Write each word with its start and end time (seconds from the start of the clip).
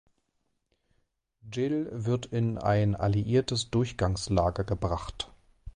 Gilles 1.51 1.87
wird 1.91 2.25
in 2.25 2.57
ein 2.57 2.95
alliiertes 2.95 3.69
Durchgangslager 3.69 4.63
gebracht. 4.63 5.31